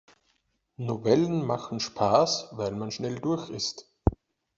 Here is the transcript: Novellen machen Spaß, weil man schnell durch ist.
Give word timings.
Novellen 0.77 1.45
machen 1.45 1.79
Spaß, 1.79 2.53
weil 2.57 2.71
man 2.71 2.89
schnell 2.89 3.19
durch 3.19 3.51
ist. 3.51 3.87